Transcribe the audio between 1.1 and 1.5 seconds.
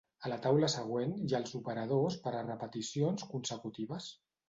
hi ha